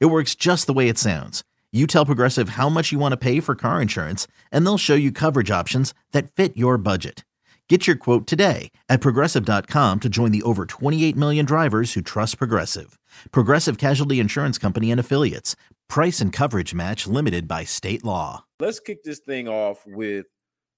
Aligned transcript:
It 0.00 0.06
works 0.06 0.34
just 0.34 0.66
the 0.66 0.72
way 0.72 0.88
it 0.88 0.98
sounds. 0.98 1.42
You 1.72 1.86
tell 1.86 2.06
Progressive 2.06 2.50
how 2.50 2.68
much 2.68 2.92
you 2.92 2.98
want 2.98 3.12
to 3.12 3.16
pay 3.16 3.40
for 3.40 3.54
car 3.54 3.80
insurance, 3.80 4.26
and 4.50 4.64
they'll 4.66 4.78
show 4.78 4.94
you 4.94 5.10
coverage 5.10 5.50
options 5.50 5.94
that 6.12 6.30
fit 6.30 6.56
your 6.56 6.76
budget. 6.76 7.24
Get 7.68 7.86
your 7.86 7.96
quote 7.96 8.26
today 8.26 8.70
at 8.90 9.00
progressive.com 9.00 10.00
to 10.00 10.08
join 10.10 10.30
the 10.30 10.42
over 10.42 10.66
28 10.66 11.16
million 11.16 11.46
drivers 11.46 11.94
who 11.94 12.02
trust 12.02 12.36
Progressive. 12.36 12.98
Progressive 13.30 13.78
Casualty 13.78 14.20
Insurance 14.20 14.58
Company 14.58 14.90
and 14.90 15.00
Affiliates. 15.00 15.56
Price 15.88 16.20
and 16.20 16.34
coverage 16.34 16.74
match 16.74 17.06
limited 17.06 17.48
by 17.48 17.64
state 17.64 18.04
law. 18.04 18.44
Let's 18.60 18.78
kick 18.78 19.02
this 19.02 19.20
thing 19.20 19.48
off 19.48 19.84
with 19.86 20.26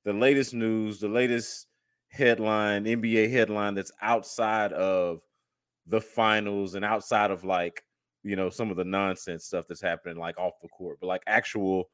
the 0.05 0.12
latest 0.12 0.55
news, 0.55 1.01
the 1.01 1.09
latest 1.09 1.67
headline, 2.11 2.84
NBA 2.84 3.28
headline 3.28 3.75
that's 3.75 3.91
outside 4.01 4.73
of 4.73 5.19
the 5.89 6.01
finals 6.01 6.77
and 6.77 6.84
outside 6.84 7.33
of 7.33 7.42
like 7.42 7.83
you 8.24 8.37
know 8.37 8.51
some 8.51 8.70
of 8.70 8.77
the 8.77 8.84
nonsense 8.84 9.45
stuff 9.45 9.66
that's 9.69 9.80
happening 9.80 10.16
like 10.16 10.38
off 10.38 10.55
the 10.62 10.69
court 10.69 10.98
but 11.01 11.06
like 11.06 11.23
actual 11.27 11.84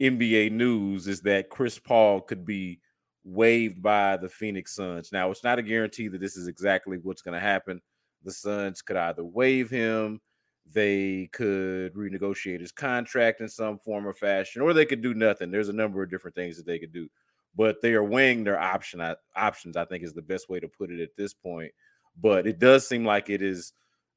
nba 0.00 0.52
news 0.52 1.08
is 1.08 1.20
that 1.22 1.48
chris 1.48 1.78
paul 1.78 2.20
could 2.20 2.44
be 2.44 2.78
waived 3.24 3.82
by 3.82 4.16
the 4.16 4.28
phoenix 4.28 4.74
suns. 4.74 5.10
Now 5.12 5.30
it's 5.30 5.44
not 5.44 5.58
a 5.58 5.62
guarantee 5.62 6.08
that 6.08 6.20
this 6.20 6.36
is 6.36 6.48
exactly 6.48 6.98
what's 6.98 7.22
going 7.22 7.34
to 7.34 7.40
happen. 7.40 7.80
The 8.24 8.32
suns 8.32 8.82
could 8.82 8.96
either 8.96 9.24
waive 9.24 9.70
him 9.70 10.20
they 10.72 11.28
could 11.32 11.92
renegotiate 11.94 12.60
his 12.60 12.70
contract 12.70 13.40
in 13.40 13.48
some 13.48 13.80
form 13.80 14.06
or 14.06 14.14
fashion 14.14 14.62
or 14.62 14.72
they 14.72 14.86
could 14.86 15.02
do 15.02 15.12
nothing. 15.12 15.50
There's 15.50 15.68
a 15.68 15.72
number 15.72 16.02
of 16.02 16.08
different 16.10 16.36
things 16.36 16.56
that 16.56 16.66
they 16.66 16.78
could 16.78 16.92
do 16.92 17.08
but 17.54 17.82
they 17.82 17.92
are 17.92 18.04
weighing 18.04 18.44
their 18.44 18.58
option 18.58 19.02
options 19.36 19.76
i 19.76 19.84
think 19.84 20.02
is 20.02 20.14
the 20.14 20.22
best 20.22 20.48
way 20.48 20.58
to 20.58 20.68
put 20.68 20.90
it 20.90 21.02
at 21.02 21.16
this 21.16 21.34
point. 21.34 21.72
But 22.20 22.46
it 22.46 22.58
does 22.58 22.86
seem 22.86 23.04
like 23.04 23.28
it 23.28 23.42
is 23.42 23.72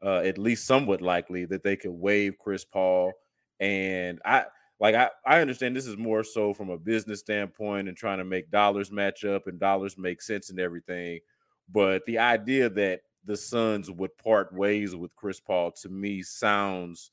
uh, 0.06 0.20
at 0.20 0.38
least 0.38 0.66
somewhat 0.66 1.02
likely 1.02 1.46
that 1.46 1.64
they 1.64 1.76
could 1.76 1.92
waive 1.92 2.38
Chris 2.38 2.64
Paul. 2.64 3.12
And 3.60 4.20
I 4.24 4.46
like 4.80 4.94
I, 4.94 5.10
I 5.26 5.42
understand 5.42 5.76
this 5.76 5.88
is 5.88 5.98
more 5.98 6.24
so 6.24 6.54
from 6.54 6.70
a 6.70 6.78
business 6.78 7.22
standpoint 7.22 7.88
and 7.88 7.98
trying 7.98 8.20
to 8.20 8.26
make 8.26 8.52
dollars 8.52 8.92
match 8.92 9.26
up 9.26 9.48
and 9.48 9.60
dollars 9.60 9.98
make 9.98 10.22
sense 10.22 10.50
and 10.50 10.60
everything. 10.60 11.20
But 11.72 12.06
the 12.06 12.20
idea 12.20 12.70
that 12.70 13.02
the 13.24 13.36
Suns 13.36 13.90
would 13.90 14.16
part 14.18 14.54
ways 14.54 14.96
with 14.96 15.16
Chris 15.16 15.40
Paul 15.40 15.72
to 15.82 15.90
me 15.90 16.22
sounds 16.22 17.10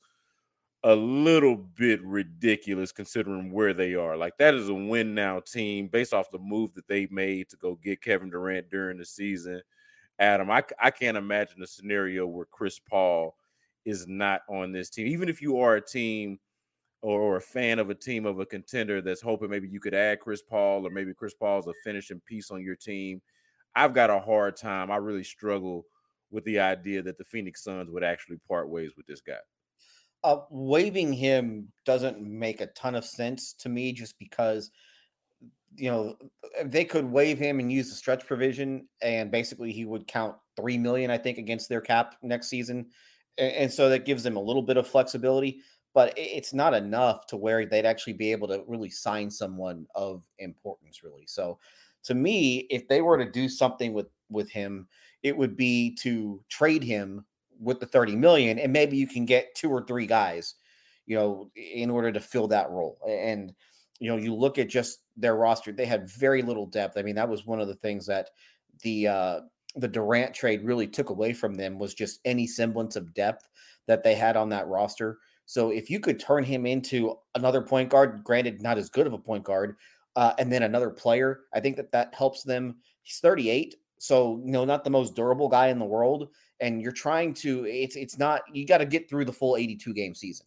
a 0.83 0.93
little 0.93 1.55
bit 1.55 2.03
ridiculous 2.03 2.91
considering 2.91 3.51
where 3.51 3.73
they 3.73 3.95
are. 3.95 4.17
Like 4.17 4.37
that 4.37 4.53
is 4.53 4.69
a 4.69 4.73
win 4.73 5.15
now 5.15 5.39
team 5.39 5.87
based 5.87 6.13
off 6.13 6.29
the 6.29 6.37
move 6.37 6.73
that 6.75 6.87
they 6.87 7.07
made 7.09 7.49
to 7.49 7.57
go 7.57 7.79
get 7.81 8.01
Kevin 8.01 8.29
Durant 8.29 8.69
during 8.69 8.97
the 8.97 9.05
season 9.05 9.61
Adam, 10.19 10.51
I, 10.51 10.63
I 10.81 10.91
can't 10.91 11.17
imagine 11.17 11.61
a 11.61 11.67
scenario 11.67 12.25
where 12.27 12.45
Chris 12.45 12.79
Paul 12.79 13.35
is 13.85 14.07
not 14.07 14.41
on 14.49 14.71
this 14.71 14.89
team. 14.89 15.07
Even 15.07 15.29
if 15.29 15.41
you 15.41 15.59
are 15.59 15.75
a 15.75 15.81
team 15.81 16.39
or, 17.01 17.19
or, 17.19 17.35
a 17.37 17.41
fan 17.41 17.79
of 17.79 17.89
a 17.89 17.95
team 17.95 18.25
of 18.25 18.39
a 18.39 18.45
contender 18.45 19.01
that's 19.01 19.21
hoping 19.21 19.49
maybe 19.49 19.67
you 19.67 19.79
could 19.79 19.93
add 19.93 20.21
Chris 20.21 20.41
Paul 20.41 20.87
or 20.87 20.89
maybe 20.89 21.13
Chris 21.13 21.33
Paul's 21.33 21.67
a 21.67 21.73
finishing 21.83 22.21
piece 22.25 22.51
on 22.51 22.63
your 22.63 22.75
team, 22.75 23.21
I've 23.75 23.93
got 23.93 24.09
a 24.09 24.19
hard 24.19 24.55
time. 24.55 24.91
I 24.91 24.97
really 24.97 25.23
struggle 25.23 25.85
with 26.31 26.45
the 26.45 26.59
idea 26.59 27.01
that 27.01 27.17
the 27.17 27.25
Phoenix 27.25 27.63
Suns 27.63 27.89
would 27.89 28.03
actually 28.03 28.37
part 28.47 28.69
ways 28.69 28.91
with 28.95 29.05
this 29.07 29.21
guy. 29.21 29.33
Uh, 30.23 30.41
waiving 30.49 31.11
him 31.11 31.67
doesn't 31.85 32.21
make 32.21 32.61
a 32.61 32.67
ton 32.67 32.95
of 32.95 33.03
sense 33.03 33.53
to 33.59 33.69
me 33.69 33.91
just 33.91 34.17
because– 34.19 34.71
you 35.75 35.89
know, 35.89 36.15
uh, 36.59 36.63
they 36.65 36.85
could 36.85 37.05
waive 37.05 37.39
him 37.39 37.59
and 37.59 37.71
use 37.71 37.89
the 37.89 37.95
stretch 37.95 38.25
provision, 38.25 38.87
and 39.01 39.31
basically 39.31 39.71
he 39.71 39.85
would 39.85 40.07
count 40.07 40.35
three 40.55 40.77
million, 40.77 41.11
I 41.11 41.17
think, 41.17 41.37
against 41.37 41.69
their 41.69 41.81
cap 41.81 42.15
next 42.21 42.47
season, 42.47 42.87
and, 43.37 43.51
and 43.53 43.73
so 43.73 43.89
that 43.89 44.05
gives 44.05 44.23
them 44.23 44.35
a 44.35 44.41
little 44.41 44.61
bit 44.61 44.77
of 44.77 44.87
flexibility. 44.87 45.61
But 45.93 46.13
it's 46.17 46.53
not 46.53 46.73
enough 46.73 47.27
to 47.27 47.37
where 47.37 47.65
they'd 47.67 47.85
actually 47.85 48.13
be 48.13 48.31
able 48.31 48.47
to 48.47 48.63
really 48.67 48.89
sign 48.89 49.29
someone 49.29 49.85
of 49.93 50.23
importance, 50.39 51.03
really. 51.03 51.25
So, 51.27 51.59
to 52.05 52.15
me, 52.15 52.67
if 52.71 52.87
they 52.87 53.01
were 53.01 53.17
to 53.17 53.29
do 53.29 53.47
something 53.47 53.93
with 53.93 54.07
with 54.29 54.49
him, 54.49 54.87
it 55.21 55.37
would 55.37 55.55
be 55.55 55.95
to 56.01 56.41
trade 56.49 56.83
him 56.83 57.25
with 57.59 57.79
the 57.79 57.85
30 57.85 58.15
million 58.15 58.59
and 58.59 58.73
maybe 58.73 58.97
you 58.97 59.07
can 59.07 59.25
get 59.25 59.55
two 59.55 59.69
or 59.69 59.85
three 59.85 60.05
guys 60.05 60.55
you 61.05 61.15
know 61.15 61.49
in 61.55 61.89
order 61.89 62.11
to 62.11 62.19
fill 62.19 62.47
that 62.47 62.69
role 62.69 62.97
and 63.07 63.53
you 64.03 64.09
know, 64.09 64.17
you 64.17 64.35
look 64.35 64.57
at 64.57 64.67
just 64.67 64.99
their 65.15 65.37
roster, 65.37 65.71
they 65.71 65.85
had 65.85 66.09
very 66.09 66.41
little 66.41 66.65
depth. 66.65 66.97
I 66.97 67.03
mean, 67.03 67.15
that 67.15 67.29
was 67.29 67.45
one 67.45 67.61
of 67.61 67.69
the 67.69 67.75
things 67.75 68.05
that 68.07 68.31
the 68.81 69.07
uh 69.07 69.39
the 69.75 69.87
Durant 69.87 70.33
trade 70.35 70.65
really 70.65 70.87
took 70.87 71.09
away 71.09 71.31
from 71.31 71.55
them 71.55 71.79
was 71.79 71.93
just 71.93 72.19
any 72.25 72.45
semblance 72.45 72.97
of 72.97 73.13
depth 73.13 73.47
that 73.87 74.03
they 74.03 74.13
had 74.13 74.35
on 74.35 74.49
that 74.49 74.67
roster. 74.67 75.19
So 75.45 75.69
if 75.69 75.89
you 75.89 76.01
could 76.01 76.19
turn 76.19 76.43
him 76.43 76.65
into 76.65 77.15
another 77.35 77.61
point 77.61 77.89
guard, 77.89 78.23
granted 78.25 78.61
not 78.61 78.77
as 78.77 78.89
good 78.89 79.07
of 79.07 79.13
a 79.13 79.17
point 79.17 79.45
guard, 79.45 79.77
uh, 80.17 80.33
and 80.37 80.51
then 80.51 80.63
another 80.63 80.89
player, 80.89 81.41
I 81.53 81.61
think 81.61 81.77
that 81.77 81.91
that 81.93 82.13
helps 82.13 82.43
them. 82.43 82.75
He's 83.03 83.19
38, 83.19 83.75
so 83.99 84.41
you 84.45 84.51
know 84.51 84.65
not 84.65 84.83
the 84.83 84.89
most 84.89 85.15
durable 85.15 85.47
guy 85.47 85.67
in 85.67 85.79
the 85.79 85.85
world, 85.85 86.27
and 86.59 86.81
you're 86.81 86.91
trying 86.91 87.33
to. 87.35 87.65
It's 87.65 87.95
it's 87.95 88.17
not. 88.17 88.41
You 88.51 88.65
got 88.65 88.79
to 88.79 88.85
get 88.85 89.09
through 89.09 89.25
the 89.25 89.33
full 89.33 89.55
82 89.55 89.93
game 89.93 90.13
season. 90.13 90.45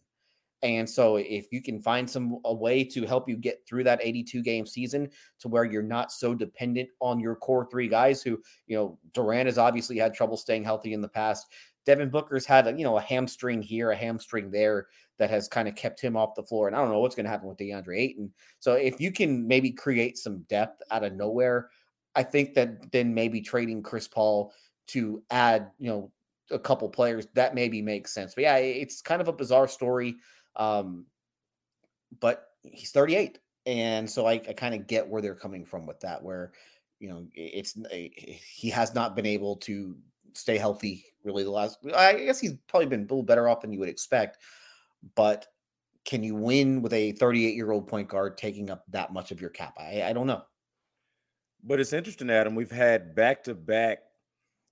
And 0.63 0.89
so 0.89 1.17
if 1.17 1.47
you 1.51 1.61
can 1.61 1.79
find 1.81 2.09
some 2.09 2.39
a 2.45 2.53
way 2.53 2.83
to 2.83 3.05
help 3.05 3.29
you 3.29 3.37
get 3.37 3.65
through 3.67 3.83
that 3.83 3.99
82 4.01 4.41
game 4.41 4.65
season 4.65 5.09
to 5.39 5.47
where 5.47 5.65
you're 5.65 5.83
not 5.83 6.11
so 6.11 6.33
dependent 6.33 6.89
on 6.99 7.19
your 7.19 7.35
core 7.35 7.67
three 7.69 7.87
guys 7.87 8.23
who, 8.23 8.41
you 8.65 8.75
know, 8.75 8.97
Durant 9.13 9.47
has 9.47 9.57
obviously 9.57 9.97
had 9.97 10.13
trouble 10.13 10.37
staying 10.37 10.63
healthy 10.63 10.93
in 10.93 11.01
the 11.01 11.07
past. 11.07 11.47
Devin 11.85 12.09
Booker's 12.09 12.45
had 12.45 12.67
a, 12.67 12.73
you 12.73 12.83
know, 12.83 12.97
a 12.97 13.01
hamstring 13.01 13.61
here, 13.61 13.91
a 13.91 13.95
hamstring 13.95 14.51
there 14.51 14.87
that 15.19 15.29
has 15.29 15.47
kind 15.47 15.67
of 15.67 15.75
kept 15.75 16.01
him 16.01 16.17
off 16.17 16.35
the 16.35 16.43
floor. 16.43 16.67
And 16.67 16.75
I 16.75 16.79
don't 16.79 16.91
know 16.91 16.99
what's 16.99 17.15
going 17.15 17.25
to 17.25 17.29
happen 17.29 17.47
with 17.47 17.57
DeAndre 17.57 17.99
Ayton. 17.99 18.31
So 18.59 18.73
if 18.73 18.99
you 18.99 19.11
can 19.11 19.47
maybe 19.47 19.71
create 19.71 20.17
some 20.17 20.39
depth 20.49 20.81
out 20.91 21.03
of 21.03 21.13
nowhere, 21.13 21.69
I 22.15 22.23
think 22.23 22.55
that 22.55 22.91
then 22.91 23.13
maybe 23.13 23.41
trading 23.41 23.83
Chris 23.83 24.07
Paul 24.07 24.51
to 24.87 25.23
add, 25.29 25.71
you 25.77 25.87
know, 25.87 26.11
a 26.51 26.59
couple 26.59 26.87
players 26.89 27.27
that 27.33 27.55
maybe 27.55 27.81
makes 27.81 28.13
sense. 28.13 28.33
But 28.33 28.43
yeah, 28.43 28.57
it's 28.57 29.01
kind 29.01 29.21
of 29.21 29.27
a 29.27 29.33
bizarre 29.33 29.67
story. 29.67 30.15
Um, 30.57 31.05
but 32.19 32.49
he's 32.63 32.91
38. 32.91 33.39
And 33.65 34.09
so 34.09 34.25
I, 34.25 34.33
I 34.33 34.53
kind 34.53 34.73
of 34.73 34.87
get 34.87 35.07
where 35.07 35.21
they're 35.21 35.35
coming 35.35 35.65
from 35.65 35.85
with 35.85 35.99
that, 36.01 36.23
where, 36.23 36.53
you 36.99 37.09
know, 37.09 37.27
it's 37.33 37.77
eh, 37.91 38.09
he 38.15 38.69
has 38.69 38.95
not 38.95 39.15
been 39.15 39.25
able 39.25 39.57
to 39.57 39.95
stay 40.33 40.57
healthy 40.57 41.05
really 41.23 41.43
the 41.43 41.51
last. 41.51 41.79
I 41.95 42.13
guess 42.13 42.39
he's 42.39 42.53
probably 42.67 42.87
been 42.87 43.01
a 43.01 43.03
little 43.03 43.23
better 43.23 43.49
off 43.49 43.61
than 43.61 43.71
you 43.71 43.79
would 43.79 43.89
expect. 43.89 44.37
But 45.15 45.47
can 46.05 46.23
you 46.23 46.35
win 46.35 46.81
with 46.81 46.93
a 46.93 47.11
38 47.13 47.55
year 47.55 47.71
old 47.71 47.87
point 47.87 48.07
guard 48.07 48.37
taking 48.37 48.69
up 48.69 48.85
that 48.89 49.13
much 49.13 49.31
of 49.31 49.41
your 49.41 49.49
cap? 49.49 49.75
I, 49.77 50.03
I 50.03 50.13
don't 50.13 50.27
know. 50.27 50.43
But 51.63 51.79
it's 51.79 51.93
interesting, 51.93 52.29
Adam. 52.29 52.55
We've 52.55 52.71
had 52.71 53.13
back 53.13 53.43
to 53.43 53.53
back 53.53 53.99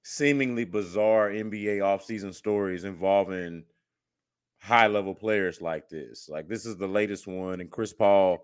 seemingly 0.04 0.64
bizarre 0.64 1.30
NBA 1.30 1.80
offseason 1.80 2.34
stories 2.34 2.86
involving 2.86 3.66
high 4.60 4.88
level 4.88 5.16
players 5.16 5.62
like 5.62 5.90
this. 5.90 6.30
Like 6.30 6.48
this 6.48 6.66
is 6.66 6.78
the 6.78 6.88
latest 6.88 7.28
one, 7.28 7.62
and 7.62 7.72
Chris 7.72 7.94
Paul 7.94 8.40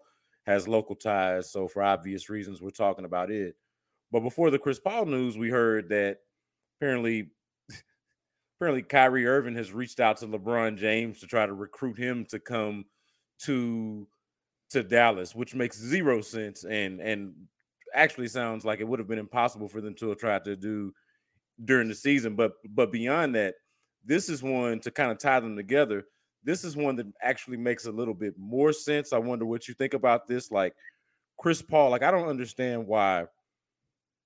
has 0.46 0.68
local 0.68 0.96
ties, 0.96 1.52
so 1.52 1.68
for 1.68 1.84
obvious 1.84 2.30
reasons, 2.30 2.62
we're 2.62 2.70
talking 2.72 3.06
about 3.06 3.32
it. 3.32 3.56
But 4.12 4.22
before 4.22 4.50
the 4.50 4.60
Chris 4.60 4.80
Paul 4.80 5.06
news, 5.06 5.38
we 5.38 5.50
heard 5.50 5.90
that 5.90 6.18
apparently, 6.78 7.32
apparently 8.58 8.82
Kyrie 8.82 9.28
Irving 9.28 9.56
has 9.56 9.72
reached 9.72 10.00
out 10.00 10.18
to 10.18 10.28
LeBron 10.28 10.78
James 10.78 11.20
to 11.20 11.28
try 11.28 11.46
to 11.46 11.54
recruit 11.54 11.98
him 11.98 12.26
to 12.26 12.40
come 12.40 12.86
to 13.44 14.08
to 14.72 14.84
Dallas, 14.84 15.36
which 15.36 15.54
makes 15.54 15.78
zero 15.78 16.22
sense 16.22 16.64
and 16.64 17.00
and 17.00 17.34
actually 17.94 18.28
sounds 18.28 18.64
like 18.64 18.80
it 18.80 18.88
would 18.88 19.00
have 19.00 19.08
been 19.08 19.20
impossible 19.20 19.68
for 19.68 19.82
them 19.82 19.94
to 19.96 20.10
have 20.10 20.18
tried 20.18 20.46
to 20.46 20.56
do 20.56 20.94
during 21.64 21.88
the 21.88 21.96
season. 21.96 22.36
But 22.36 22.54
but 22.70 22.92
beyond 22.92 23.36
that, 23.36 23.56
this 24.04 24.30
is 24.30 24.42
one 24.42 24.80
to 24.82 24.92
kind 24.92 25.12
of 25.12 25.20
tie 25.20 25.40
them 25.40 25.56
together. 25.56 26.06
This 26.44 26.64
is 26.64 26.76
one 26.76 26.96
that 26.96 27.08
actually 27.22 27.58
makes 27.58 27.86
a 27.86 27.92
little 27.92 28.14
bit 28.14 28.34
more 28.38 28.74
sense. 28.74 29.14
I 29.14 29.20
wonder 29.20 29.46
what 29.46 29.68
you 29.68 29.74
think 29.74 29.94
about 29.94 30.28
this. 30.28 30.52
Like 30.52 30.74
Chris 31.38 31.62
Paul, 31.62 31.92
like 31.92 32.04
I 32.04 32.12
don't 32.12 32.28
understand 32.28 32.88
why 32.88 33.26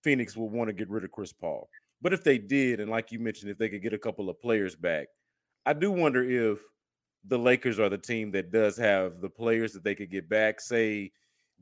Phoenix 0.03 0.37
would 0.37 0.51
want 0.51 0.69
to 0.69 0.73
get 0.73 0.89
rid 0.89 1.03
of 1.03 1.11
Chris 1.11 1.33
Paul. 1.33 1.67
But 2.01 2.13
if 2.13 2.23
they 2.23 2.37
did, 2.37 2.79
and 2.79 2.91
like 2.91 3.11
you 3.11 3.19
mentioned, 3.19 3.51
if 3.51 3.57
they 3.57 3.69
could 3.69 3.81
get 3.81 3.93
a 3.93 3.97
couple 3.97 4.29
of 4.29 4.39
players 4.39 4.75
back, 4.75 5.07
I 5.65 5.73
do 5.73 5.91
wonder 5.91 6.23
if 6.23 6.59
the 7.27 7.39
Lakers 7.39 7.79
are 7.79 7.89
the 7.89 7.97
team 7.97 8.31
that 8.31 8.51
does 8.51 8.77
have 8.77 9.19
the 9.21 9.29
players 9.29 9.73
that 9.73 9.83
they 9.83 9.95
could 9.95 10.11
get 10.11 10.29
back, 10.29 10.61
say 10.61 11.11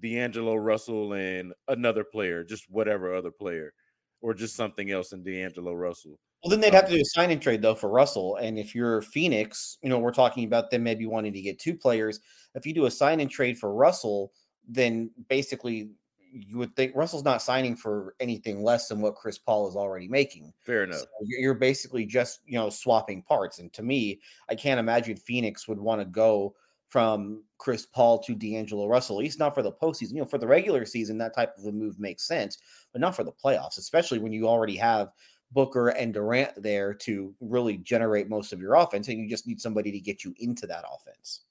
D'Angelo 0.01 0.55
Russell 0.55 1.13
and 1.13 1.53
another 1.67 2.03
player, 2.03 2.43
just 2.43 2.69
whatever 2.69 3.15
other 3.15 3.31
player, 3.31 3.73
or 4.21 4.33
just 4.33 4.55
something 4.55 4.91
else 4.91 5.13
in 5.13 5.23
D'Angelo 5.23 5.73
Russell. 5.73 6.19
Well, 6.43 6.49
then 6.49 6.59
they'd 6.59 6.73
have 6.73 6.87
to 6.89 6.95
do 6.95 7.01
a 7.01 7.05
sign 7.05 7.31
and 7.31 7.41
trade 7.41 7.61
though 7.61 7.75
for 7.75 7.89
Russell. 7.89 8.35
And 8.35 8.59
if 8.59 8.75
you're 8.75 9.01
Phoenix, 9.01 9.77
you 9.81 9.89
know, 9.89 9.97
we're 9.97 10.11
talking 10.11 10.43
about 10.43 10.71
them 10.71 10.83
maybe 10.83 11.05
wanting 11.05 11.33
to 11.33 11.41
get 11.41 11.57
two 11.57 11.75
players. 11.75 12.19
If 12.53 12.65
you 12.65 12.73
do 12.73 12.85
a 12.85 12.91
sign 12.91 13.21
and 13.21 13.31
trade 13.31 13.57
for 13.57 13.73
Russell, 13.73 14.33
then 14.67 15.09
basically 15.29 15.91
you 16.33 16.57
would 16.57 16.75
think 16.75 16.95
Russell's 16.95 17.23
not 17.23 17.41
signing 17.41 17.75
for 17.75 18.15
anything 18.19 18.63
less 18.63 18.87
than 18.87 18.99
what 18.99 19.15
Chris 19.15 19.37
Paul 19.37 19.69
is 19.69 19.75
already 19.75 20.07
making. 20.07 20.51
Fair 20.65 20.83
enough. 20.83 20.99
So 20.99 21.07
you're 21.21 21.53
basically 21.53 22.05
just, 22.05 22.41
you 22.45 22.57
know, 22.57 22.69
swapping 22.69 23.21
parts. 23.21 23.59
And 23.59 23.71
to 23.73 23.83
me, 23.83 24.19
I 24.49 24.55
can't 24.55 24.79
imagine 24.79 25.15
Phoenix 25.15 25.67
would 25.67 25.79
want 25.79 26.01
to 26.01 26.05
go 26.05 26.55
from 26.89 27.43
Chris 27.57 27.85
Paul 27.85 28.19
to 28.19 28.35
D'Angelo 28.35 28.87
Russell, 28.87 29.17
at 29.17 29.23
least 29.23 29.39
not 29.39 29.55
for 29.55 29.63
the 29.63 29.71
postseason. 29.71 30.13
You 30.13 30.19
know, 30.19 30.25
for 30.25 30.37
the 30.37 30.47
regular 30.47 30.85
season, 30.85 31.17
that 31.19 31.35
type 31.35 31.55
of 31.57 31.65
a 31.65 31.71
move 31.71 31.99
makes 31.99 32.27
sense, 32.27 32.57
but 32.91 33.01
not 33.01 33.15
for 33.15 33.23
the 33.23 33.31
playoffs, 33.31 33.77
especially 33.77 34.19
when 34.19 34.31
you 34.31 34.47
already 34.47 34.75
have 34.75 35.09
Booker 35.53 35.89
and 35.89 36.13
Durant 36.13 36.61
there 36.61 36.93
to 36.95 37.33
really 37.39 37.77
generate 37.77 38.29
most 38.29 38.53
of 38.53 38.59
your 38.59 38.75
offense, 38.75 39.07
and 39.07 39.19
you 39.19 39.29
just 39.29 39.47
need 39.47 39.61
somebody 39.61 39.91
to 39.91 39.99
get 39.99 40.23
you 40.23 40.33
into 40.39 40.67
that 40.67 40.83
offense. 40.91 41.41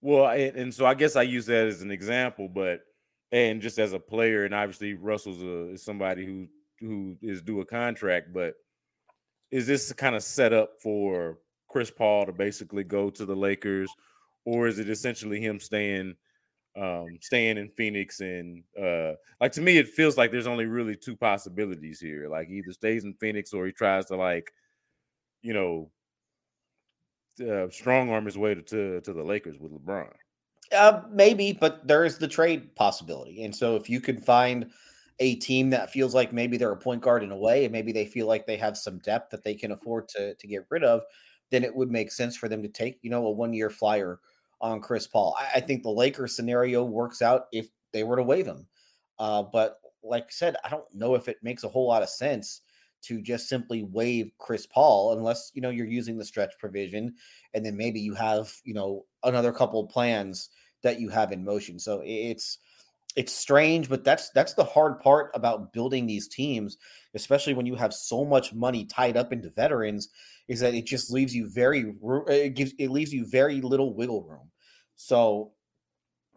Well, 0.00 0.28
and, 0.30 0.56
and 0.56 0.74
so 0.74 0.86
I 0.86 0.94
guess 0.94 1.14
I 1.14 1.22
use 1.22 1.46
that 1.46 1.66
as 1.66 1.82
an 1.82 1.90
example, 1.90 2.48
but 2.48 2.80
and 3.30 3.62
just 3.62 3.78
as 3.78 3.92
a 3.92 3.98
player, 3.98 4.44
and 4.44 4.54
obviously 4.54 4.94
Russell's 4.94 5.42
a, 5.42 5.72
is 5.72 5.82
somebody 5.82 6.26
who 6.26 6.48
who 6.80 7.16
is 7.22 7.42
due 7.42 7.60
a 7.60 7.64
contract, 7.64 8.32
but 8.32 8.54
is 9.50 9.66
this 9.66 9.92
kind 9.92 10.16
of 10.16 10.22
set 10.22 10.52
up 10.52 10.80
for 10.82 11.38
Chris 11.68 11.90
Paul 11.90 12.26
to 12.26 12.32
basically 12.32 12.84
go 12.84 13.10
to 13.10 13.24
the 13.24 13.36
Lakers, 13.36 13.90
or 14.44 14.66
is 14.66 14.78
it 14.78 14.88
essentially 14.88 15.40
him 15.40 15.60
staying 15.60 16.16
um 16.74 17.18
staying 17.20 17.58
in 17.58 17.68
Phoenix 17.68 18.20
and 18.20 18.64
uh 18.82 19.12
like 19.40 19.52
to 19.52 19.60
me 19.60 19.76
it 19.76 19.88
feels 19.88 20.16
like 20.16 20.32
there's 20.32 20.46
only 20.46 20.66
really 20.66 20.96
two 20.96 21.16
possibilities 21.16 22.00
here. 22.00 22.28
Like 22.28 22.48
either 22.48 22.72
stays 22.72 23.04
in 23.04 23.14
Phoenix 23.14 23.52
or 23.52 23.66
he 23.66 23.72
tries 23.72 24.06
to 24.06 24.16
like 24.16 24.50
you 25.42 25.52
know 25.52 25.90
uh, 27.40 27.68
strong 27.70 28.10
arm 28.10 28.26
his 28.26 28.38
way 28.38 28.54
to, 28.54 28.62
to 28.62 29.00
to 29.00 29.12
the 29.12 29.22
Lakers 29.22 29.58
with 29.58 29.72
LeBron. 29.72 30.12
Uh, 30.72 31.02
maybe, 31.10 31.52
but 31.52 31.86
there 31.86 32.04
is 32.04 32.18
the 32.18 32.28
trade 32.28 32.74
possibility. 32.76 33.44
And 33.44 33.54
so 33.54 33.76
if 33.76 33.90
you 33.90 34.00
can 34.00 34.18
find 34.18 34.70
a 35.18 35.34
team 35.36 35.68
that 35.70 35.90
feels 35.90 36.14
like 36.14 36.32
maybe 36.32 36.56
they're 36.56 36.72
a 36.72 36.76
point 36.76 37.02
guard 37.02 37.22
in 37.22 37.30
a 37.30 37.36
way, 37.36 37.64
and 37.64 37.72
maybe 37.72 37.92
they 37.92 38.06
feel 38.06 38.26
like 38.26 38.46
they 38.46 38.56
have 38.56 38.76
some 38.76 38.98
depth 38.98 39.30
that 39.30 39.44
they 39.44 39.54
can 39.54 39.72
afford 39.72 40.08
to 40.08 40.34
to 40.34 40.46
get 40.46 40.66
rid 40.70 40.84
of, 40.84 41.02
then 41.50 41.64
it 41.64 41.74
would 41.74 41.90
make 41.90 42.10
sense 42.10 42.36
for 42.36 42.48
them 42.48 42.62
to 42.62 42.68
take, 42.68 42.98
you 43.02 43.10
know, 43.10 43.26
a 43.26 43.30
one 43.30 43.52
year 43.52 43.70
flyer 43.70 44.20
on 44.62 44.80
Chris 44.80 45.06
Paul. 45.06 45.36
I, 45.38 45.58
I, 45.58 45.60
think 45.60 45.82
the 45.82 45.90
Lakers 45.90 46.34
scenario 46.36 46.84
works 46.84 47.20
out 47.20 47.46
if 47.52 47.66
they 47.92 48.04
were 48.04 48.16
to 48.16 48.22
waive 48.22 48.46
him. 48.46 48.66
Uh, 49.18 49.42
but 49.42 49.78
like 50.02 50.24
I 50.24 50.30
said, 50.30 50.56
I 50.64 50.68
don't 50.68 50.84
know 50.94 51.14
if 51.14 51.28
it 51.28 51.38
makes 51.42 51.64
a 51.64 51.68
whole 51.68 51.88
lot 51.88 52.02
of 52.02 52.08
sense 52.08 52.60
to 53.02 53.20
just 53.20 53.48
simply 53.48 53.82
waive 53.82 54.30
Chris 54.38 54.66
Paul 54.66 55.16
unless 55.16 55.50
you 55.54 55.60
know 55.60 55.70
you're 55.70 55.86
using 55.86 56.16
the 56.16 56.24
stretch 56.24 56.54
provision, 56.58 57.14
and 57.52 57.66
then 57.66 57.76
maybe 57.76 58.00
you 58.00 58.14
have 58.14 58.52
you 58.64 58.74
know 58.74 59.04
another 59.24 59.52
couple 59.52 59.80
of 59.80 59.90
plans 59.90 60.48
that 60.82 61.00
you 61.00 61.08
have 61.08 61.32
in 61.32 61.44
motion. 61.44 61.78
So 61.78 62.02
it's 62.04 62.58
it's 63.16 63.32
strange, 63.32 63.88
but 63.88 64.04
that's 64.04 64.30
that's 64.30 64.54
the 64.54 64.64
hard 64.64 65.00
part 65.00 65.30
about 65.34 65.72
building 65.72 66.06
these 66.06 66.28
teams, 66.28 66.78
especially 67.14 67.54
when 67.54 67.66
you 67.66 67.74
have 67.74 67.92
so 67.92 68.24
much 68.24 68.54
money 68.54 68.84
tied 68.84 69.16
up 69.16 69.32
into 69.32 69.50
veterans, 69.50 70.08
is 70.48 70.60
that 70.60 70.74
it 70.74 70.86
just 70.86 71.10
leaves 71.10 71.34
you 71.34 71.48
very 71.48 71.94
it 72.28 72.54
gives 72.54 72.72
it 72.78 72.90
leaves 72.90 73.12
you 73.12 73.26
very 73.26 73.60
little 73.60 73.94
wiggle 73.94 74.22
room. 74.22 74.51
So 74.96 75.52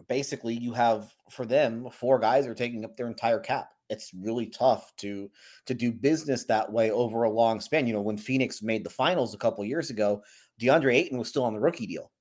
basically, 0.07 0.55
you 0.55 0.73
have 0.73 1.13
for 1.29 1.45
them 1.45 1.89
four 1.91 2.19
guys 2.19 2.47
are 2.47 2.55
taking 2.55 2.85
up 2.85 2.95
their 2.95 3.07
entire 3.07 3.39
cap. 3.39 3.71
It's 3.89 4.11
really 4.13 4.47
tough 4.47 4.95
to 4.97 5.29
to 5.65 5.73
do 5.73 5.91
business 5.91 6.45
that 6.45 6.71
way 6.71 6.91
over 6.91 7.23
a 7.23 7.29
long 7.29 7.61
span. 7.61 7.87
You 7.87 7.93
know, 7.93 8.01
when 8.01 8.17
Phoenix 8.17 8.61
made 8.61 8.83
the 8.83 8.89
finals 8.89 9.33
a 9.33 9.37
couple 9.37 9.63
years 9.65 9.89
ago, 9.89 10.23
DeAndre 10.59 10.95
Ayton 10.95 11.17
was 11.17 11.29
still 11.29 11.43
on 11.43 11.53
the 11.53 11.59
rookie 11.59 11.87
deal 11.87 12.11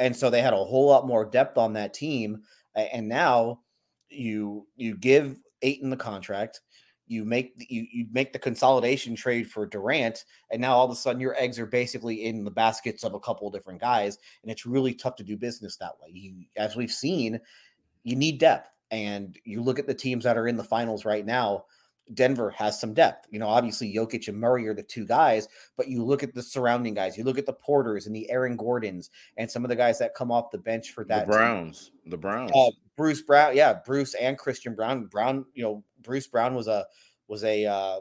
and 0.00 0.16
so 0.16 0.30
they 0.30 0.40
had 0.42 0.54
a 0.54 0.56
whole 0.56 0.88
lot 0.88 1.06
more 1.06 1.24
depth 1.24 1.58
on 1.58 1.74
that 1.74 1.94
team. 1.94 2.42
And 2.74 3.08
now 3.08 3.60
you 4.08 4.66
you 4.76 4.96
give 4.96 5.36
Ayton 5.62 5.90
the 5.90 5.96
contract, 5.96 6.60
you 7.10 7.24
make 7.24 7.54
you 7.68 7.86
you 7.90 8.06
make 8.12 8.32
the 8.32 8.38
consolidation 8.38 9.16
trade 9.16 9.50
for 9.50 9.66
Durant, 9.66 10.24
and 10.50 10.60
now 10.60 10.76
all 10.76 10.84
of 10.84 10.92
a 10.92 10.94
sudden 10.94 11.20
your 11.20 11.34
eggs 11.36 11.58
are 11.58 11.66
basically 11.66 12.24
in 12.24 12.44
the 12.44 12.50
baskets 12.52 13.02
of 13.02 13.14
a 13.14 13.20
couple 13.20 13.48
of 13.48 13.52
different 13.52 13.80
guys, 13.80 14.16
and 14.42 14.50
it's 14.50 14.64
really 14.64 14.94
tough 14.94 15.16
to 15.16 15.24
do 15.24 15.36
business 15.36 15.76
that 15.76 16.00
way. 16.00 16.10
You, 16.12 16.44
as 16.56 16.76
we've 16.76 16.90
seen, 16.90 17.40
you 18.04 18.14
need 18.14 18.38
depth, 18.38 18.70
and 18.92 19.36
you 19.44 19.60
look 19.60 19.80
at 19.80 19.88
the 19.88 19.94
teams 19.94 20.22
that 20.22 20.38
are 20.38 20.46
in 20.46 20.56
the 20.56 20.64
finals 20.64 21.04
right 21.04 21.26
now. 21.26 21.64
Denver 22.14 22.50
has 22.50 22.80
some 22.80 22.92
depth. 22.92 23.28
You 23.30 23.38
know, 23.38 23.46
obviously 23.46 23.94
Jokic 23.94 24.26
and 24.26 24.36
Murray 24.36 24.66
are 24.66 24.74
the 24.74 24.82
two 24.82 25.06
guys, 25.06 25.46
but 25.76 25.86
you 25.86 26.04
look 26.04 26.24
at 26.24 26.34
the 26.34 26.42
surrounding 26.42 26.92
guys. 26.92 27.16
You 27.16 27.22
look 27.22 27.38
at 27.38 27.46
the 27.46 27.52
Porters 27.52 28.08
and 28.08 28.16
the 28.16 28.28
Aaron 28.28 28.56
Gordons 28.56 29.10
and 29.36 29.48
some 29.48 29.64
of 29.64 29.68
the 29.68 29.76
guys 29.76 30.00
that 30.00 30.16
come 30.16 30.32
off 30.32 30.50
the 30.50 30.58
bench 30.58 30.90
for 30.90 31.04
that. 31.04 31.28
The 31.28 31.32
Browns, 31.32 31.92
team. 32.02 32.10
the 32.10 32.16
Browns. 32.16 32.50
Uh, 32.52 32.70
Bruce 32.96 33.22
Brown, 33.22 33.54
yeah, 33.54 33.74
Bruce 33.86 34.14
and 34.14 34.36
Christian 34.36 34.74
Braun. 34.74 35.06
Brown, 35.06 35.44
you 35.54 35.62
know, 35.62 35.84
Bruce 36.02 36.26
Brown 36.26 36.54
was 36.54 36.68
a 36.68 36.86
was 37.28 37.44
a 37.44 37.66
uh, 37.66 38.00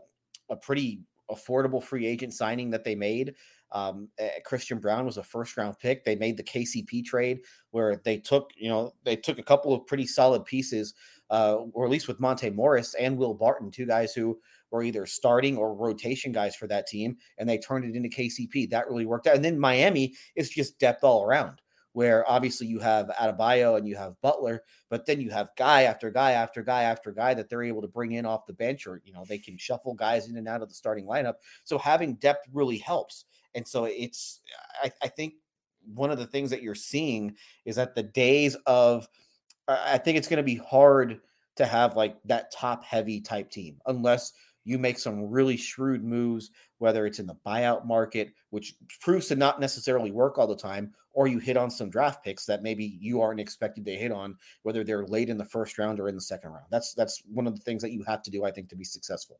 a 0.50 0.56
pretty 0.56 1.02
affordable 1.30 1.84
free 1.84 2.06
agent 2.08 2.34
signing 2.34 2.70
that 2.72 2.84
they 2.84 2.96
made. 2.96 3.36
Um, 3.72 4.10
uh, 4.20 4.28
Christian 4.46 4.80
Braun 4.80 5.06
was 5.06 5.18
a 5.18 5.24
first 5.24 5.56
round 5.56 5.78
pick. 5.78 6.04
They 6.04 6.16
made 6.16 6.38
the 6.38 6.44
KCP 6.44 7.06
trade 7.06 7.42
where 7.70 8.02
they 8.04 8.18
took, 8.18 8.52
you 8.58 8.68
know, 8.68 8.96
they 9.04 9.16
took 9.16 9.38
a 9.38 9.44
couple 9.44 9.76
of 9.76 9.86
pretty 9.86 10.08
solid 10.08 10.44
pieces 10.44 10.96
uh, 11.30 11.58
or 11.74 11.86
at 11.86 11.92
least 11.92 12.08
with 12.08 12.20
Monte 12.20 12.50
Morris 12.52 12.96
and 12.96 13.18
Will 13.18 13.34
Barton, 13.34 13.72
two 13.72 13.86
guys 13.86 14.14
who 14.14 14.40
were 14.72 14.84
either 14.84 15.06
starting 15.06 15.58
or 15.58 15.74
rotation 15.74 16.32
guys 16.32 16.56
for 16.56 16.68
that 16.68 16.88
team, 16.88 17.18
and 17.38 17.48
they 17.48 17.58
turned 17.58 17.86
it 17.86 17.96
into 17.96 18.10
KCP. 18.10 18.70
That 18.70 18.90
really 18.90 19.06
worked 19.06 19.28
out. 19.28 19.36
And 19.36 19.46
then 19.46 19.60
Miami 19.60 20.16
is 20.36 20.50
just 20.50 20.80
depth 20.80 21.04
all 21.04 21.24
around, 21.24 21.62
where 22.00 22.24
obviously 22.32 22.66
you 22.66 22.80
have 22.80 23.10
Adebayo 23.20 23.78
and 23.78 23.86
you 23.86 23.98
have 23.98 24.16
Butler, 24.22 24.64
but 24.90 25.06
then 25.06 25.20
you 25.20 25.30
have 25.32 25.52
guy 25.58 25.82
after 25.82 26.10
guy 26.10 26.32
after 26.32 26.64
guy 26.64 26.84
after 26.84 27.12
guy 27.12 27.34
that 27.34 27.50
they're 27.50 27.62
able 27.62 27.82
to 27.82 27.90
bring 27.90 28.14
in 28.14 28.26
off 28.26 28.46
the 28.46 28.54
bench, 28.54 28.88
or 28.88 29.02
you 29.04 29.12
know 29.12 29.26
they 29.28 29.38
can 29.38 29.58
shuffle 29.58 29.94
guys 29.94 30.30
in 30.30 30.38
and 30.38 30.48
out 30.48 30.62
of 30.62 30.70
the 30.70 30.76
starting 30.76 31.06
lineup. 31.06 31.34
So 31.66 31.78
having 31.78 32.14
depth 32.14 32.48
really 32.54 32.78
helps. 32.78 33.26
And 33.54 33.68
so 33.68 33.84
it's, 33.84 34.40
I, 34.82 34.94
I 35.04 35.10
think 35.10 35.34
one 35.94 36.10
of 36.10 36.20
the 36.20 36.26
things 36.26 36.52
that 36.52 36.62
you're 36.62 36.74
seeing 36.74 37.36
is 37.66 37.76
that 37.76 37.96
the 37.96 38.04
days 38.04 38.56
of 38.66 39.10
I 39.68 39.98
think 39.98 40.18
it's 40.18 40.30
going 40.30 40.38
to 40.38 40.44
be 40.44 40.56
hard 40.56 41.20
to 41.58 41.66
have 41.66 41.98
like 41.98 42.16
that 42.24 42.54
top 42.54 42.86
heavy 42.86 43.20
type 43.20 43.52
team 43.52 43.82
unless 43.88 44.32
you 44.64 44.78
make 44.78 45.00
some 45.00 45.30
really 45.30 45.58
shrewd 45.58 46.04
moves, 46.04 46.52
whether 46.78 47.06
it's 47.06 47.20
in 47.20 47.28
the 47.28 47.38
buyout 47.46 47.86
market, 47.86 48.34
which 48.50 48.76
proves 49.02 49.28
to 49.28 49.36
not 49.36 49.60
necessarily 49.60 50.12
work 50.12 50.38
all 50.38 50.48
the 50.48 50.56
time, 50.56 50.94
or 51.14 51.28
you 51.28 51.40
hit 51.40 51.58
on 51.58 51.72
some 51.72 51.90
draft 51.90 52.24
picks 52.24 52.46
that 52.46 52.64
maybe 52.64 52.98
you 53.00 53.22
aren't 53.22 53.40
expected 53.40 53.86
to 53.86 53.96
hit 53.96 54.12
on, 54.12 54.36
whether 54.64 54.84
they're 54.84 55.06
late 55.06 55.30
in 55.30 55.38
the 55.38 55.46
first 55.46 55.78
round 55.78 56.00
or 56.00 56.08
in 56.08 56.16
the 56.16 56.22
second 56.22 56.52
round. 56.52 56.66
That's 56.70 56.94
that's 56.94 57.24
one 57.32 57.48
of 57.48 57.56
the 57.56 57.62
things 57.62 57.82
that 57.82 57.92
you 57.92 58.04
have 58.04 58.22
to 58.24 58.32
do, 58.32 58.46
I 58.46 58.52
think, 58.52 58.70
to 58.70 58.76
be 58.76 58.84
successful. 58.84 59.40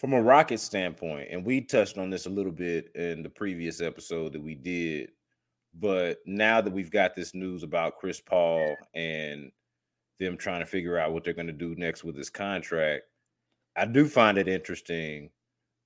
from 0.00 0.14
a 0.14 0.22
rocket 0.22 0.58
standpoint, 0.58 1.28
and 1.30 1.44
we 1.44 1.60
touched 1.60 1.98
on 1.98 2.08
this 2.08 2.24
a 2.24 2.30
little 2.30 2.50
bit 2.50 2.90
in 2.94 3.22
the 3.22 3.28
previous 3.28 3.82
episode 3.82 4.32
that 4.32 4.42
we 4.42 4.54
did, 4.54 5.10
but 5.74 6.20
now 6.24 6.58
that 6.62 6.72
we've 6.72 6.90
got 6.90 7.14
this 7.14 7.34
news 7.34 7.62
about 7.62 7.98
Chris 7.98 8.18
Paul 8.18 8.76
and 8.94 9.52
them 10.18 10.38
trying 10.38 10.60
to 10.60 10.66
figure 10.66 10.98
out 10.98 11.12
what 11.12 11.22
they're 11.22 11.34
going 11.34 11.48
to 11.48 11.52
do 11.52 11.74
next 11.76 12.02
with 12.02 12.16
his 12.16 12.30
contract, 12.30 13.02
I 13.76 13.84
do 13.84 14.08
find 14.08 14.38
it 14.38 14.48
interesting 14.48 15.28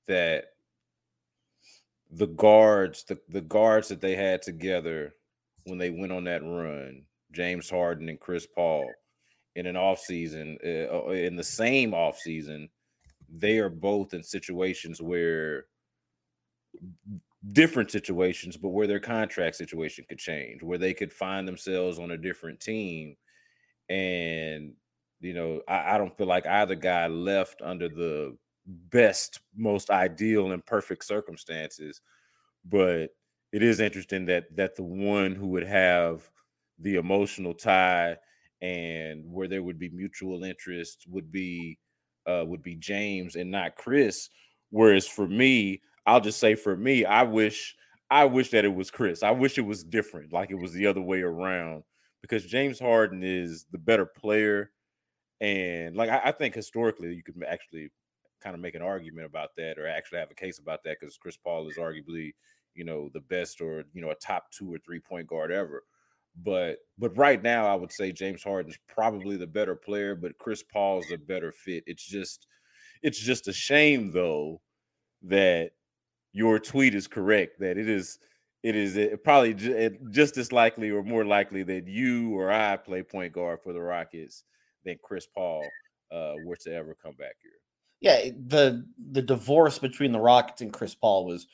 that 0.07 0.45
the 2.13 2.29
guards, 2.29 3.03
the, 3.03 3.19
the 3.29 3.41
guards 3.41 3.89
that 3.89 4.01
they 4.01 4.15
had 4.15 4.43
together 4.43 5.13
when 5.65 5.79
they 5.79 5.91
went 5.91 6.13
on 6.13 6.23
that 6.25 6.45
run, 6.45 7.03
James 7.33 7.69
Harden 7.69 8.09
and 8.09 8.21
Chris 8.21 8.47
Paul, 8.47 8.89
in 9.57 9.67
an 9.67 9.75
offseason, 9.75 10.57
uh, 10.65 11.09
uh 11.09 11.11
in 11.11 11.35
the 11.35 11.43
same 11.43 11.91
offseason– 11.91 12.69
they 13.39 13.59
are 13.59 13.71
both 13.71 14.15
in 14.15 14.23
situations 14.23 15.03
where 15.03 15.67
different 17.53 17.91
situations, 17.91 18.57
but 18.57 18.71
where 18.71 18.87
their 18.87 19.01
contract 19.01 19.57
situation 19.57 20.05
could 20.09 20.19
change, 20.19 20.63
where 20.63 20.79
they 20.79 20.95
could 20.95 21.13
find 21.13 21.47
themselves 21.47 21.99
on 21.99 22.11
a 22.13 22.17
different 22.19 22.61
team. 22.61 23.17
And, 23.89 24.75
you 25.21 25.35
know, 25.35 25.63
I, 25.69 25.95
I 25.95 25.99
don't 25.99 26.17
feel 26.17 26.27
like 26.27 26.47
either 26.47 26.75
guy 26.75 27.09
left 27.09 27.63
under 27.63 27.89
the 27.89 28.37
best, 28.67 29.41
most 29.57 29.91
ideal 29.91 30.53
and 30.53 30.65
perfect 30.65 31.05
circumstances. 31.05 32.01
But 32.65 33.09
it 33.53 33.63
is 33.63 33.81
interesting 33.81 34.27
that 34.27 34.55
that 34.57 34.77
the 34.77 34.85
one 34.85 35.35
who 35.35 35.49
would 35.49 35.67
have 35.67 36.29
the 36.79 36.97
emotional 36.97 37.55
tie 37.55 38.17
and 38.63 39.25
where 39.31 39.49
there 39.49 39.63
would 39.63 39.79
be 39.79 39.91
mutual 39.91 40.45
interest 40.45 41.05
would 41.09 41.33
be 41.33 41.79
uh 42.27 42.45
would 42.47 42.63
be 42.63 42.77
James 42.77 43.37
and 43.37 43.51
not 43.51 43.77
Chris. 43.77 44.29
Whereas 44.71 45.07
for 45.07 45.27
me, 45.29 45.83
I'll 46.07 46.21
just 46.21 46.41
say 46.41 46.55
for 46.55 46.77
me, 46.77 47.05
I 47.05 47.23
wish 47.23 47.77
I 48.11 48.25
wish 48.27 48.51
that 48.51 48.65
it 48.65 48.75
was 48.75 48.91
Chris. 48.91 49.23
I 49.23 49.31
wish 49.31 49.59
it 49.59 49.63
was 49.63 49.83
different, 49.83 50.33
like 50.33 50.51
it 50.51 50.59
was 50.59 50.73
the 50.73 50.87
other 50.87 51.01
way 51.01 51.23
around, 51.23 51.85
because 52.23 52.45
James 52.45 52.79
Harden 52.79 53.23
is 53.23 53.67
the 53.73 53.79
better 53.79 54.07
player. 54.07 54.71
And 55.41 55.97
like 55.97 56.11
I, 56.11 56.21
I 56.27 56.33
think 56.33 56.55
historically, 56.55 57.15
you 57.15 57.23
could 57.23 57.43
actually 57.49 57.91
kind 58.43 58.55
of 58.55 58.61
make 58.61 58.75
an 58.75 58.83
argument 58.83 59.27
about 59.27 59.51
that, 59.57 59.79
or 59.79 59.87
actually 59.87 60.19
have 60.19 60.31
a 60.31 60.35
case 60.35 60.59
about 60.59 60.85
that, 60.85 60.99
because 61.01 61.17
Chris 61.17 61.37
Paul 61.37 61.69
is 61.69 61.79
arguably, 61.79 62.35
you 62.75 62.85
know, 62.85 63.09
the 63.15 63.21
best 63.21 63.61
or 63.61 63.85
you 63.95 64.03
know 64.03 64.11
a 64.11 64.15
top 64.17 64.51
two 64.51 64.73
or 64.73 64.79
three 64.79 65.01
point 65.01 65.27
guard 65.27 65.51
ever. 65.51 65.83
But 66.43 66.79
but 66.99 67.17
right 67.17 67.43
now, 67.43 67.67
I 67.67 67.75
would 67.75 67.93
say 67.93 68.13
James 68.13 68.43
Harden's 68.43 68.79
probably 68.89 69.37
the 69.37 69.47
better 69.47 69.77
player, 69.77 70.15
but 70.15 70.39
Chris 70.39 70.63
Paul's 70.63 71.11
a 71.13 71.19
better 71.19 71.53
fit. 71.53 71.85
It's 71.87 72.05
just 72.05 72.47
it's 73.03 73.19
just 73.19 73.49
a 73.49 73.53
shame 73.53 74.11
though 74.11 74.61
that 75.23 75.71
your 76.33 76.59
tweet 76.59 76.95
is 76.95 77.07
correct 77.07 77.61
that 77.61 77.79
it 77.79 77.89
is 77.89 78.19
it 78.63 78.75
is 78.75 78.97
it 78.97 79.23
probably 79.23 79.55
just 80.11 80.37
as 80.37 80.51
likely 80.51 80.91
or 80.91 81.03
more 81.03 81.25
likely 81.25 81.63
that 81.63 81.87
you 81.87 82.35
or 82.35 82.51
I 82.51 82.77
play 82.77 83.03
point 83.03 83.33
guard 83.33 83.61
for 83.63 83.73
the 83.73 83.81
Rockets 83.81 84.43
than 84.85 84.99
Chris 85.03 85.27
Paul 85.27 85.63
uh, 86.11 86.35
were 86.45 86.57
to 86.57 86.75
ever 86.75 86.97
come 87.01 87.15
back 87.15 87.37
here. 87.43 87.53
Yeah, 88.01 88.31
the 88.49 88.87
the 89.13 89.23
divorce 89.23 89.79
between 89.79 90.13
the 90.13 90.21
Rockets 90.21 90.63
and 90.63 90.73
Chris 90.73 90.95
Paul 90.95 91.27
was 91.27 91.47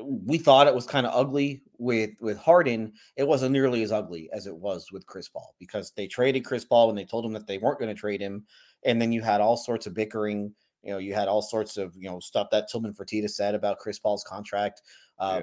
we 0.00 0.38
thought 0.38 0.66
it 0.66 0.74
was 0.74 0.86
kind 0.86 1.06
of 1.06 1.14
ugly 1.14 1.62
with 1.78 2.10
with 2.20 2.38
Harden. 2.38 2.92
It 3.16 3.26
wasn't 3.26 3.52
nearly 3.52 3.82
as 3.82 3.92
ugly 3.92 4.28
as 4.32 4.46
it 4.46 4.56
was 4.56 4.90
with 4.92 5.06
Chris 5.06 5.28
Paul 5.28 5.54
because 5.58 5.92
they 5.96 6.06
traded 6.06 6.44
Chris 6.44 6.64
Paul 6.64 6.86
when 6.86 6.96
they 6.96 7.04
told 7.04 7.24
him 7.24 7.32
that 7.32 7.46
they 7.46 7.58
weren't 7.58 7.78
going 7.78 7.94
to 7.94 8.00
trade 8.00 8.20
him, 8.20 8.44
and 8.84 9.00
then 9.00 9.12
you 9.12 9.22
had 9.22 9.40
all 9.40 9.56
sorts 9.56 9.86
of 9.86 9.94
bickering. 9.94 10.52
You 10.82 10.92
know, 10.92 10.98
you 10.98 11.14
had 11.14 11.28
all 11.28 11.42
sorts 11.42 11.76
of 11.76 11.94
you 11.96 12.08
know 12.08 12.20
stuff 12.20 12.48
that 12.50 12.68
Tillman 12.68 12.94
Fertitta 12.94 13.30
said 13.30 13.54
about 13.54 13.78
Chris 13.78 13.98
Paul's 13.98 14.24
contract. 14.24 14.82
Uh, 15.18 15.42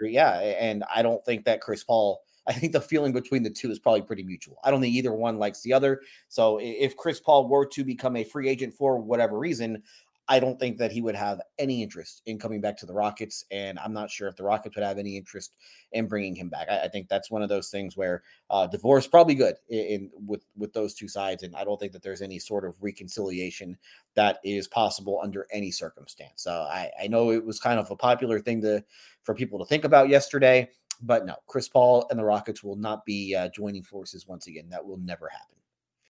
yeah, 0.00 0.40
yeah, 0.40 0.56
and 0.58 0.84
I 0.94 1.02
don't 1.02 1.24
think 1.24 1.44
that 1.44 1.60
Chris 1.60 1.84
Paul. 1.84 2.20
I 2.48 2.52
think 2.52 2.72
the 2.72 2.80
feeling 2.80 3.12
between 3.12 3.44
the 3.44 3.50
two 3.50 3.70
is 3.70 3.78
probably 3.78 4.02
pretty 4.02 4.24
mutual. 4.24 4.56
I 4.64 4.72
don't 4.72 4.80
think 4.80 4.92
either 4.92 5.12
one 5.12 5.38
likes 5.38 5.62
the 5.62 5.72
other. 5.72 6.00
So 6.26 6.58
if 6.60 6.96
Chris 6.96 7.20
Paul 7.20 7.46
were 7.46 7.64
to 7.66 7.84
become 7.84 8.16
a 8.16 8.24
free 8.24 8.48
agent 8.48 8.74
for 8.74 8.98
whatever 8.98 9.38
reason, 9.38 9.84
I 10.28 10.38
don't 10.38 10.58
think 10.58 10.78
that 10.78 10.92
he 10.92 11.00
would 11.00 11.16
have 11.16 11.40
any 11.58 11.82
interest 11.82 12.22
in 12.26 12.38
coming 12.38 12.60
back 12.60 12.76
to 12.78 12.86
the 12.86 12.94
Rockets, 12.94 13.44
and 13.50 13.78
I'm 13.78 13.92
not 13.92 14.10
sure 14.10 14.28
if 14.28 14.36
the 14.36 14.44
Rockets 14.44 14.76
would 14.76 14.84
have 14.84 14.98
any 14.98 15.16
interest 15.16 15.54
in 15.90 16.06
bringing 16.06 16.34
him 16.34 16.48
back. 16.48 16.68
I, 16.70 16.82
I 16.84 16.88
think 16.88 17.08
that's 17.08 17.30
one 17.30 17.42
of 17.42 17.48
those 17.48 17.70
things 17.70 17.96
where 17.96 18.22
uh, 18.48 18.66
divorce 18.68 19.06
probably 19.06 19.34
good 19.34 19.56
in, 19.68 19.78
in, 19.78 20.10
with 20.26 20.44
with 20.56 20.72
those 20.72 20.94
two 20.94 21.08
sides, 21.08 21.42
and 21.42 21.56
I 21.56 21.64
don't 21.64 21.78
think 21.78 21.92
that 21.92 22.02
there's 22.02 22.22
any 22.22 22.38
sort 22.38 22.64
of 22.64 22.74
reconciliation 22.80 23.76
that 24.14 24.38
is 24.44 24.68
possible 24.68 25.20
under 25.22 25.46
any 25.50 25.70
circumstance. 25.70 26.46
Uh, 26.46 26.68
I, 26.70 26.90
I 27.02 27.06
know 27.08 27.30
it 27.32 27.44
was 27.44 27.58
kind 27.58 27.80
of 27.80 27.90
a 27.90 27.96
popular 27.96 28.38
thing 28.38 28.62
to 28.62 28.84
for 29.24 29.34
people 29.34 29.58
to 29.58 29.64
think 29.64 29.84
about 29.84 30.08
yesterday, 30.08 30.68
but 31.02 31.26
no, 31.26 31.34
Chris 31.46 31.68
Paul 31.68 32.06
and 32.10 32.18
the 32.18 32.24
Rockets 32.24 32.62
will 32.62 32.76
not 32.76 33.04
be 33.04 33.34
uh, 33.34 33.48
joining 33.48 33.82
forces 33.82 34.26
once 34.28 34.46
again. 34.46 34.68
That 34.70 34.86
will 34.86 34.98
never 34.98 35.28
happen. 35.28 35.56